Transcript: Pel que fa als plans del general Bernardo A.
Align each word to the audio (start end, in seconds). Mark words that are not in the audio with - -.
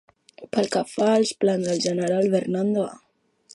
Pel 0.55 0.69
que 0.75 0.81
fa 0.93 1.09
als 1.17 1.33
plans 1.45 1.69
del 1.71 1.85
general 1.85 2.33
Bernardo 2.39 2.87
A. 2.89 2.93